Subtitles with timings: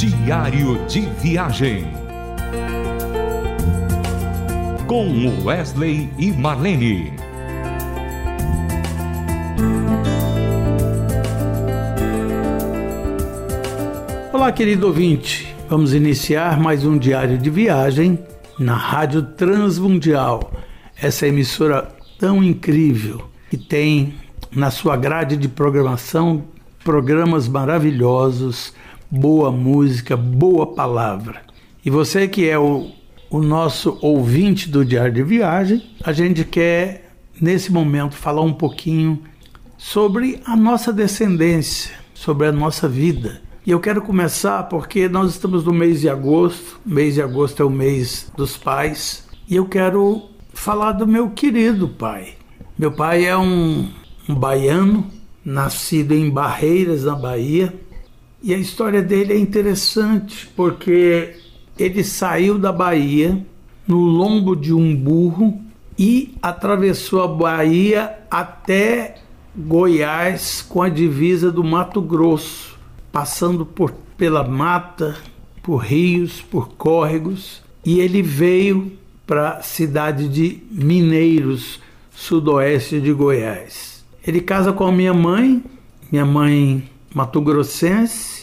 [0.00, 1.86] Diário de Viagem.
[4.86, 7.12] Com Wesley e Marlene.
[14.32, 15.54] Olá, querido ouvinte.
[15.68, 18.18] Vamos iniciar mais um diário de viagem
[18.58, 20.50] na Rádio Transmundial.
[20.96, 24.14] Essa emissora tão incrível que tem
[24.50, 26.42] na sua grade de programação
[26.82, 28.72] programas maravilhosos,
[29.10, 31.42] boa música, boa palavra.
[31.84, 32.92] E você que é o,
[33.28, 39.20] o nosso ouvinte do Diário de Viagem, a gente quer nesse momento falar um pouquinho
[39.76, 43.42] sobre a nossa descendência, sobre a nossa vida.
[43.66, 47.66] E eu quero começar porque nós estamos no mês de agosto, mês de agosto é
[47.66, 50.22] o mês dos pais, e eu quero
[50.54, 52.34] falar do meu querido pai.
[52.78, 53.88] Meu pai é um,
[54.28, 55.06] um baiano,
[55.44, 57.74] nascido em Barreiras, na Bahia,
[58.42, 61.34] e a história dele é interessante porque
[61.78, 63.44] ele saiu da Bahia
[63.86, 65.60] no lombo de um burro
[65.98, 69.16] e atravessou a Bahia até
[69.54, 72.78] Goiás com a divisa do Mato Grosso,
[73.12, 75.16] passando por, pela mata,
[75.62, 78.92] por rios, por córregos, e ele veio
[79.26, 84.04] para a cidade de Mineiros, sudoeste de Goiás.
[84.26, 85.62] Ele casa com a minha mãe,
[86.10, 88.39] minha mãe mato-grossense,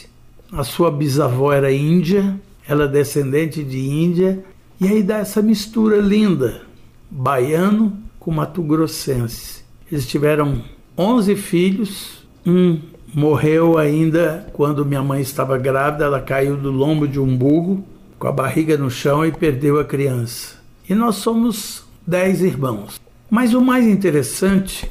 [0.52, 4.44] a sua bisavó era índia, ela é descendente de índia,
[4.80, 6.62] e aí dá essa mistura linda,
[7.10, 9.64] baiano com mato-grossense.
[9.90, 10.62] Eles tiveram
[10.96, 12.80] 11 filhos, um
[13.14, 17.84] morreu ainda quando minha mãe estava grávida, ela caiu do lombo de um burro,
[18.18, 20.56] com a barriga no chão e perdeu a criança.
[20.88, 23.00] E nós somos 10 irmãos.
[23.30, 24.90] Mas o mais interessante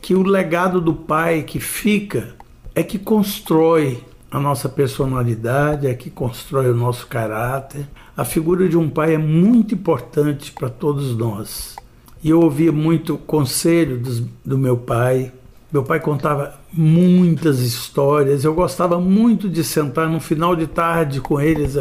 [0.00, 2.34] que o legado do pai que fica
[2.74, 7.86] é que constrói a nossa personalidade, é que constrói o nosso caráter.
[8.16, 11.76] A figura de um pai é muito importante para todos nós.
[12.22, 15.32] E eu ouvia muito conselho dos, do meu pai.
[15.72, 18.44] Meu pai contava muitas histórias.
[18.44, 21.74] Eu gostava muito de sentar no final de tarde com eles,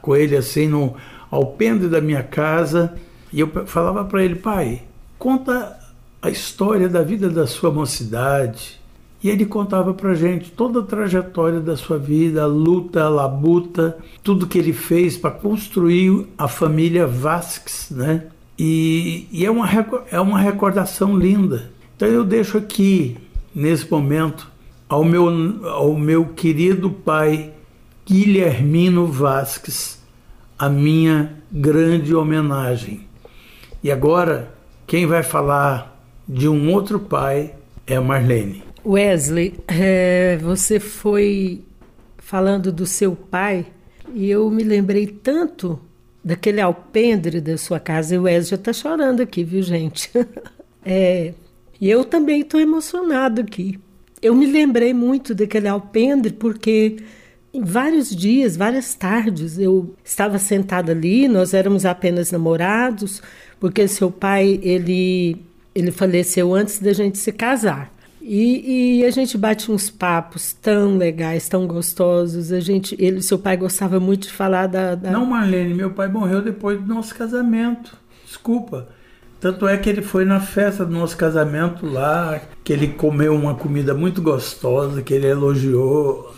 [0.00, 0.94] com ele assim no
[1.30, 2.94] alpendre da minha casa,
[3.32, 4.82] e eu falava para ele, pai,
[5.18, 5.78] conta
[6.20, 8.77] a história da vida da sua mocidade.
[9.22, 13.98] E ele contava para gente toda a trajetória da sua vida, a luta, a labuta,
[14.22, 18.26] tudo que ele fez para construir a família Vasques, né?
[18.56, 19.68] E, e, é, uma,
[20.10, 21.70] é uma recordação linda.
[21.96, 23.16] Então eu deixo aqui,
[23.54, 24.48] nesse momento,
[24.88, 25.28] ao meu,
[25.68, 27.52] ao meu querido pai
[28.06, 30.00] Guilhermino Vasques,
[30.56, 33.06] a minha grande homenagem.
[33.82, 34.54] E agora,
[34.86, 37.54] quem vai falar de um outro pai
[37.86, 38.67] é a Marlene.
[38.88, 41.62] Wesley, é, você foi
[42.16, 43.66] falando do seu pai
[44.14, 45.78] e eu me lembrei tanto
[46.24, 48.14] daquele alpendre da sua casa.
[48.14, 50.10] E o Wesley já está chorando aqui, viu, gente?
[50.84, 51.34] é,
[51.78, 53.78] e eu também estou emocionado aqui.
[54.22, 56.96] Eu me lembrei muito daquele alpendre porque
[57.52, 63.22] em vários dias, várias tardes, eu estava sentada ali, nós éramos apenas namorados,
[63.60, 65.36] porque seu pai, ele,
[65.74, 67.97] ele faleceu antes da gente se casar.
[68.20, 72.52] E, e, a gente bate uns papos tão legais, tão gostosos.
[72.52, 75.10] A gente, ele, seu pai gostava muito de falar da, da...
[75.10, 77.96] Não, Marlene, meu pai morreu depois do nosso casamento.
[78.26, 78.88] Desculpa.
[79.40, 83.54] Tanto é que ele foi na festa do nosso casamento lá, que ele comeu uma
[83.54, 86.34] comida muito gostosa, que ele elogiou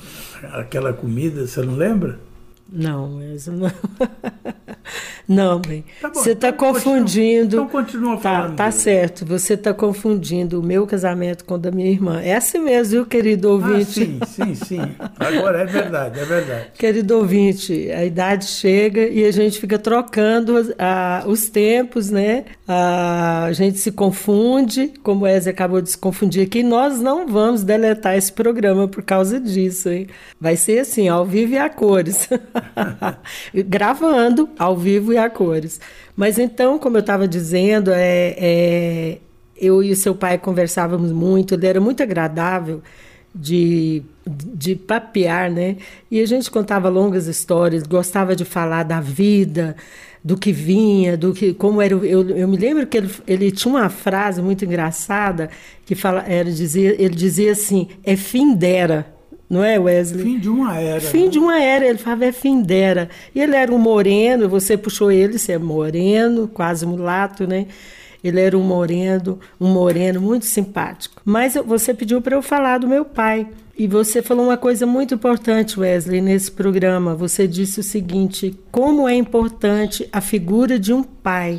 [0.52, 2.18] aquela comida, você não lembra?
[2.72, 3.70] Não, mas não.
[5.30, 5.84] Não, bem.
[6.00, 7.56] Tá você está então confundindo.
[7.56, 8.56] Então continua tá, falando.
[8.56, 9.24] Tá, tá certo.
[9.24, 12.20] Você está confundindo o meu casamento com o da minha irmã.
[12.20, 14.18] É assim mesmo, viu, querido ah, ouvinte?
[14.20, 14.80] Ah, sim, sim, sim.
[15.20, 16.66] Agora é verdade, é verdade.
[16.76, 22.46] Querido ouvinte, a idade chega e a gente fica trocando a, os tempos, né?
[22.66, 26.64] A, a gente se confunde, como o Ezra acabou de se confundir aqui.
[26.64, 30.08] Nós não vamos deletar esse programa por causa disso, hein?
[30.40, 32.28] Vai ser assim, ao vivo e a cores.
[33.66, 35.80] Gravando ao vivo e a cores.
[36.16, 39.18] Mas então, como eu estava dizendo, é, é,
[39.56, 42.82] eu e o seu pai conversávamos muito, ele era muito agradável
[43.34, 45.76] de, de papear, né?
[46.10, 49.76] E a gente contava longas histórias, gostava de falar da vida,
[50.22, 51.94] do que vinha, do que como era.
[51.94, 55.50] Eu, eu me lembro que ele, ele tinha uma frase muito engraçada
[55.86, 59.19] que fala, era, dizia, ele dizia assim: é fim dera
[59.50, 60.22] não é, Wesley?
[60.22, 61.00] Fim de uma era.
[61.00, 61.28] Fim né?
[61.28, 63.10] de uma era, ele falava é fim dera.
[63.34, 67.66] E ele era um moreno, você puxou ele, você é moreno, quase mulato, né?
[68.22, 71.20] Ele era um moreno, um moreno muito simpático.
[71.24, 73.48] Mas você pediu para eu falar do meu pai.
[73.76, 77.16] E você falou uma coisa muito importante, Wesley, nesse programa.
[77.16, 81.58] Você disse o seguinte: como é importante a figura de um pai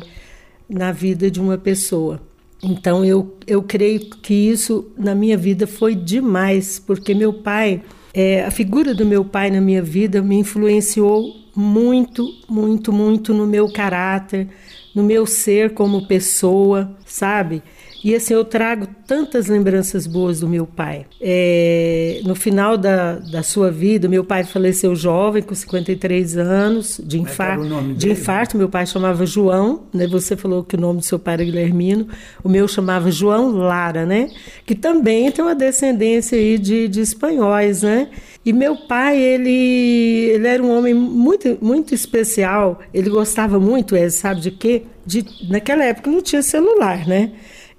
[0.66, 2.22] na vida de uma pessoa.
[2.64, 7.82] Então eu, eu creio que isso na minha vida foi demais, porque meu pai,
[8.14, 13.48] é, a figura do meu pai na minha vida me influenciou muito, muito, muito no
[13.48, 14.48] meu caráter,
[14.94, 17.62] no meu ser como pessoa, sabe?
[18.04, 21.06] E assim, eu trago tantas lembranças boas do meu pai.
[21.20, 27.20] É, no final da, da sua vida, meu pai faleceu jovem, com 53 anos, de
[27.20, 27.64] infarto.
[27.94, 30.08] de infarto, meu pai chamava João, né?
[30.08, 32.08] Você falou que o nome do seu pai era Guilhermino.
[32.42, 34.30] O meu chamava João Lara, né?
[34.66, 38.08] Que também tem uma descendência aí de, de espanhóis, né?
[38.44, 42.80] E meu pai, ele, ele era um homem muito, muito especial.
[42.92, 44.82] Ele gostava muito, é, sabe de quê?
[45.06, 47.30] De, naquela época não tinha celular, né?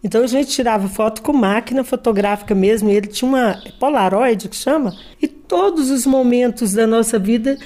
[0.03, 4.93] Então a gente tirava foto com máquina fotográfica mesmo, ele tinha uma Polaroid que chama,
[5.21, 7.57] e todos os momentos da nossa vida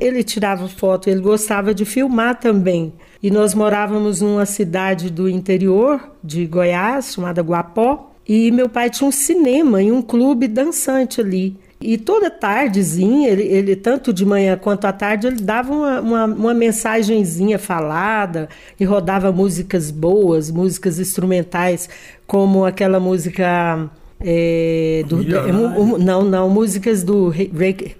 [0.00, 2.94] ele tirava foto, ele gostava de filmar também.
[3.22, 9.06] E nós morávamos numa cidade do interior de Goiás, chamada Guapó, e meu pai tinha
[9.06, 11.56] um cinema e um clube dançante ali.
[11.82, 16.24] E toda tardezinha, ele, ele, tanto de manhã quanto à tarde, ele dava uma, uma,
[16.24, 18.48] uma mensagenzinha falada
[18.78, 21.88] e rodava músicas boas, músicas instrumentais,
[22.26, 23.90] como aquela música.
[24.24, 27.96] É, do, é, um, não, não, músicas do Ray, Ray,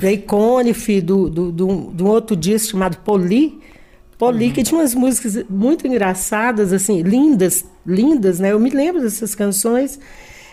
[0.00, 3.60] Ray, Conniff do, do, do, do um outro disco chamado Poli.
[4.16, 4.52] Poli, uhum.
[4.52, 8.52] que tinha umas músicas muito engraçadas, assim, lindas, lindas, né?
[8.52, 9.98] Eu me lembro dessas canções.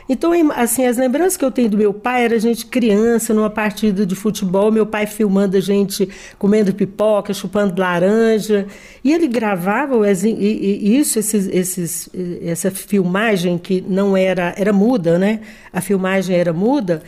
[0.07, 3.49] Então, assim, as lembranças que eu tenho do meu pai era a gente criança numa
[3.49, 8.67] partida de futebol, meu pai filmando a gente comendo pipoca, chupando laranja,
[9.03, 12.09] e ele gravava isso, esses, esses,
[12.41, 15.39] essa filmagem que não era era muda, né?
[15.71, 17.01] A filmagem era muda.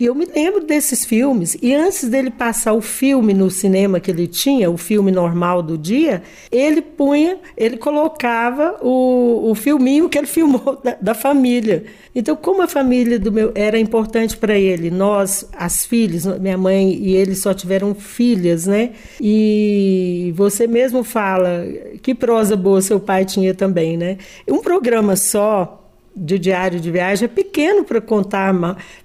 [0.00, 1.58] E eu me lembro desses filmes.
[1.60, 5.76] E antes dele passar o filme no cinema que ele tinha, o filme normal do
[5.76, 11.84] dia, ele punha, ele colocava o, o filminho que ele filmou da, da família.
[12.14, 16.94] Então, como a família do meu era importante para ele, nós, as filhas, minha mãe
[16.94, 18.92] e ele só tiveram filhas, né?
[19.20, 21.66] E você mesmo fala
[22.00, 24.16] que prosa boa seu pai tinha também, né?
[24.48, 25.79] Um programa só
[26.14, 28.52] de diário de viagem é pequeno para contar,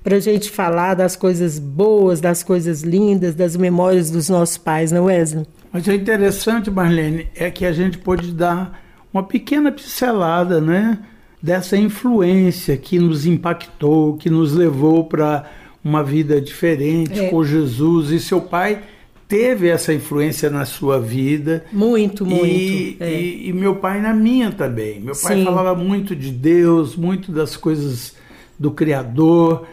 [0.04, 4.92] para a gente falar das coisas boas, das coisas lindas, das memórias dos nossos pais,
[4.92, 5.46] não é, Wesley?
[5.72, 8.82] Mas é interessante, Marlene, é que a gente pode dar
[9.14, 11.00] uma pequena pincelada, né?
[11.42, 15.46] Dessa influência que nos impactou, que nos levou para
[15.84, 17.30] uma vida diferente é.
[17.30, 18.82] com Jesus e seu pai
[19.28, 21.66] teve essa influência na sua vida.
[21.72, 22.46] Muito, muito.
[22.46, 23.12] E, é.
[23.12, 25.00] e, e meu pai na minha também.
[25.00, 25.44] Meu pai Sim.
[25.44, 28.16] falava muito de Deus, muito das coisas
[28.58, 29.68] do Criador.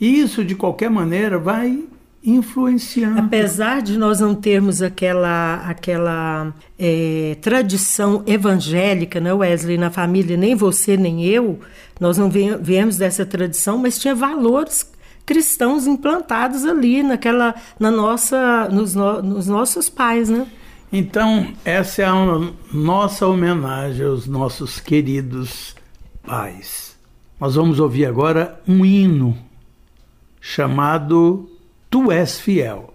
[0.00, 1.84] E isso, de qualquer maneira, vai
[2.24, 3.18] influenciando.
[3.18, 10.54] Apesar de nós não termos aquela, aquela é, tradição evangélica, né, Wesley, na família, nem
[10.54, 11.58] você nem eu,
[11.98, 14.90] nós não viemos dessa tradição, mas tinha valores
[15.28, 20.46] cristãos implantados ali naquela na nossa nos, no, nos nossos pais, né?
[20.90, 22.14] Então, essa é a
[22.72, 25.76] nossa homenagem aos nossos queridos
[26.26, 26.96] pais.
[27.38, 29.36] Nós vamos ouvir agora um hino
[30.40, 31.46] chamado
[31.90, 32.94] Tu és fiel.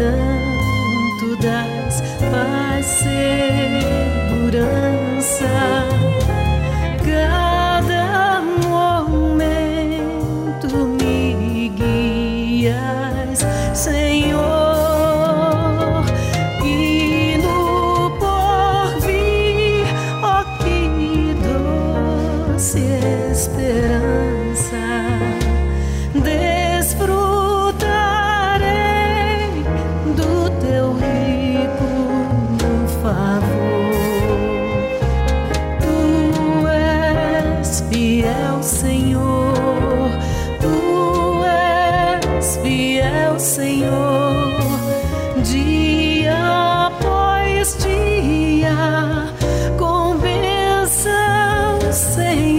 [0.02, 0.41] the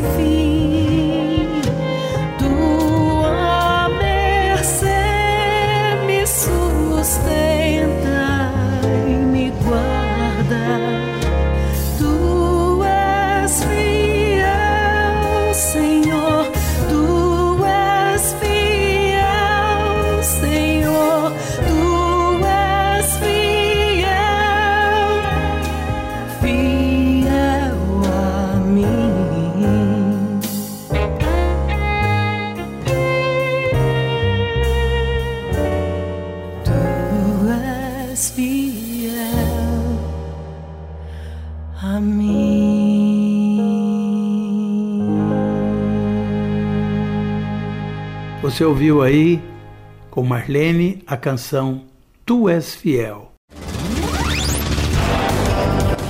[0.03, 0.42] feel
[48.63, 49.41] Você ouviu aí
[50.09, 51.85] com Marlene a canção
[52.25, 53.33] Tu és fiel.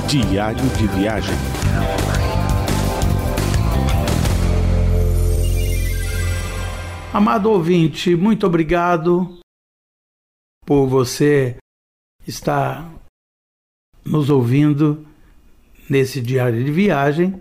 [0.06, 1.34] Diário de viagem.
[7.10, 9.38] Amado ouvinte, muito obrigado
[10.66, 11.56] por você
[12.28, 12.86] estar
[14.04, 15.06] nos ouvindo
[15.88, 17.40] nesse diário de viagem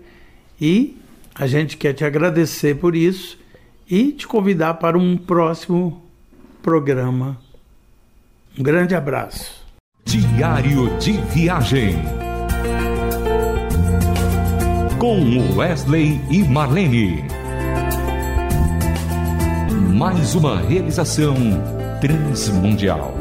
[0.58, 0.96] e
[1.34, 3.41] a gente quer te agradecer por isso
[3.92, 6.02] e te convidar para um próximo
[6.62, 7.36] programa.
[8.58, 9.66] Um grande abraço.
[10.02, 11.96] Diário de Viagem.
[14.98, 17.22] Com Wesley e Marlene.
[19.94, 21.34] Mais uma realização
[22.00, 23.12] transmundial.